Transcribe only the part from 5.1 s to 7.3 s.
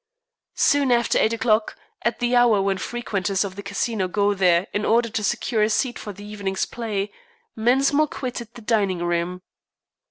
secure a seat for the evening's play,